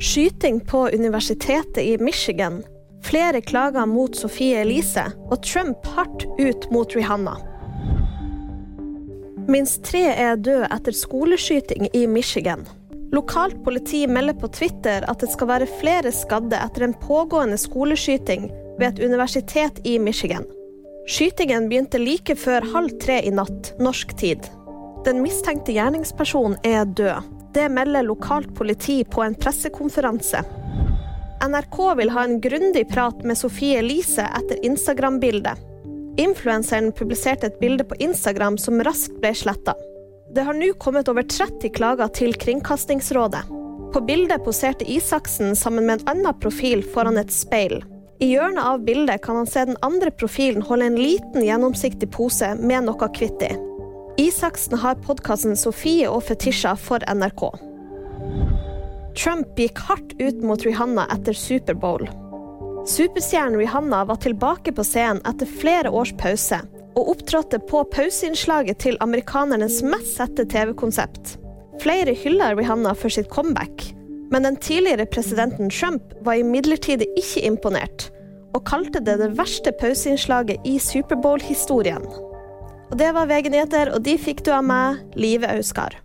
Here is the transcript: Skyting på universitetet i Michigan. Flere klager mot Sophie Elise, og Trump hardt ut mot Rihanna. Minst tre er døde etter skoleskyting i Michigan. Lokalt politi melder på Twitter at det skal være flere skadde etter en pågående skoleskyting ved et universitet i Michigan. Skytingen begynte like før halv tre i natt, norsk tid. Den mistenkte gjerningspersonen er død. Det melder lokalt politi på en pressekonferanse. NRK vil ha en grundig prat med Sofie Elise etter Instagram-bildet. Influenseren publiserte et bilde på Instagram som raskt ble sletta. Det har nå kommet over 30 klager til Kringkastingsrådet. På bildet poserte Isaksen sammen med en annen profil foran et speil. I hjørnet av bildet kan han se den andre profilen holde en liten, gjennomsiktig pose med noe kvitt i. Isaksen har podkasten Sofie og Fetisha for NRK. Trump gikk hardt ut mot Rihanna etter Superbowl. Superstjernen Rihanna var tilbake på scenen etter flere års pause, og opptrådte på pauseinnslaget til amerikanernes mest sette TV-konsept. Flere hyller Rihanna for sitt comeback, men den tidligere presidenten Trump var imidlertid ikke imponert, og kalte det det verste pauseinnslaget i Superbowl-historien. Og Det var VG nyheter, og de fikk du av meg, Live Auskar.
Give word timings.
Skyting 0.00 0.60
på 0.60 0.88
universitetet 0.88 1.84
i 1.84 1.98
Michigan. 1.98 2.62
Flere 3.04 3.40
klager 3.40 3.86
mot 3.86 4.16
Sophie 4.16 4.60
Elise, 4.60 5.02
og 5.30 5.42
Trump 5.42 5.86
hardt 5.86 6.22
ut 6.38 6.70
mot 6.70 6.96
Rihanna. 6.96 7.34
Minst 9.48 9.82
tre 9.88 10.04
er 10.12 10.36
døde 10.36 10.68
etter 10.70 10.94
skoleskyting 10.94 11.88
i 11.92 12.06
Michigan. 12.06 12.62
Lokalt 13.12 13.64
politi 13.64 14.04
melder 14.06 14.36
på 14.38 14.50
Twitter 14.54 15.02
at 15.10 15.18
det 15.24 15.32
skal 15.32 15.50
være 15.50 15.70
flere 15.80 16.12
skadde 16.14 16.60
etter 16.62 16.84
en 16.86 16.94
pågående 17.02 17.58
skoleskyting 17.58 18.46
ved 18.78 18.86
et 18.92 19.02
universitet 19.02 19.80
i 19.84 19.96
Michigan. 19.98 20.46
Skytingen 21.08 21.66
begynte 21.66 21.98
like 21.98 22.36
før 22.38 22.66
halv 22.74 22.94
tre 23.02 23.18
i 23.26 23.34
natt, 23.34 23.72
norsk 23.82 24.14
tid. 24.20 24.46
Den 25.08 25.24
mistenkte 25.24 25.74
gjerningspersonen 25.74 26.58
er 26.62 26.86
død. 26.86 27.37
Det 27.58 27.68
melder 27.68 28.02
lokalt 28.02 28.54
politi 28.54 29.04
på 29.04 29.22
en 29.22 29.34
pressekonferanse. 29.34 30.44
NRK 31.48 31.78
vil 31.98 32.10
ha 32.14 32.22
en 32.24 32.40
grundig 32.40 32.84
prat 32.88 33.24
med 33.24 33.38
Sofie 33.38 33.80
Elise 33.80 34.22
etter 34.22 34.60
Instagram-bildet. 34.66 35.58
Influenseren 36.22 36.92
publiserte 36.92 37.50
et 37.50 37.58
bilde 37.58 37.82
på 37.84 37.98
Instagram 37.98 38.60
som 38.62 38.78
raskt 38.86 39.18
ble 39.18 39.34
sletta. 39.34 39.74
Det 40.34 40.46
har 40.46 40.54
nå 40.54 40.70
kommet 40.78 41.10
over 41.10 41.26
30 41.26 41.74
klager 41.74 42.14
til 42.14 42.38
Kringkastingsrådet. 42.38 43.42
På 43.90 44.06
bildet 44.06 44.46
poserte 44.46 44.86
Isaksen 44.86 45.56
sammen 45.58 45.90
med 45.90 45.98
en 45.98 46.14
annen 46.14 46.38
profil 46.38 46.86
foran 46.94 47.18
et 47.18 47.34
speil. 47.34 47.80
I 48.22 48.36
hjørnet 48.36 48.62
av 48.70 48.86
bildet 48.86 49.24
kan 49.26 49.42
han 49.42 49.50
se 49.50 49.66
den 49.66 49.82
andre 49.82 50.14
profilen 50.14 50.62
holde 50.62 50.92
en 50.92 51.02
liten, 51.02 51.42
gjennomsiktig 51.42 52.12
pose 52.14 52.54
med 52.62 52.86
noe 52.86 53.10
kvitt 53.18 53.50
i. 53.50 53.56
Isaksen 54.18 54.78
har 54.78 54.96
podkasten 54.98 55.54
Sofie 55.56 56.08
og 56.10 56.24
Fetisha 56.26 56.72
for 56.74 57.04
NRK. 57.06 57.42
Trump 59.14 59.52
gikk 59.54 59.78
hardt 59.86 60.16
ut 60.18 60.40
mot 60.42 60.64
Rihanna 60.66 61.04
etter 61.14 61.36
Superbowl. 61.38 62.08
Superstjernen 62.90 63.60
Rihanna 63.60 64.02
var 64.10 64.18
tilbake 64.24 64.74
på 64.74 64.82
scenen 64.82 65.22
etter 65.28 65.46
flere 65.60 65.94
års 65.94 66.10
pause, 66.18 66.58
og 66.98 67.12
opptrådte 67.14 67.62
på 67.70 67.84
pauseinnslaget 67.94 68.82
til 68.82 68.98
amerikanernes 69.04 69.84
mest 69.86 70.16
sette 70.18 70.48
TV-konsept. 70.50 71.36
Flere 71.78 72.10
hyller 72.10 72.58
Rihanna 72.58 72.98
for 72.98 73.14
sitt 73.14 73.30
comeback, 73.30 73.92
men 74.34 74.42
den 74.42 74.58
tidligere 74.58 75.06
presidenten 75.06 75.70
Trump 75.70 76.16
var 76.26 76.42
imidlertid 76.42 77.06
ikke 77.06 77.46
imponert, 77.46 78.10
og 78.50 78.66
kalte 78.66 78.98
det 78.98 79.20
det 79.22 79.36
verste 79.38 79.70
pauseinnslaget 79.78 80.66
i 80.66 80.80
Superbowl-historien. 80.82 82.02
Og 82.88 82.96
Det 82.96 83.08
var 83.12 83.28
VG 83.28 83.50
nyheter, 83.52 83.90
og 83.92 84.04
de 84.04 84.16
fikk 84.16 84.44
du 84.46 84.52
av 84.56 84.64
meg, 84.64 85.02
Live 85.16 85.48
Auskar. 85.52 85.98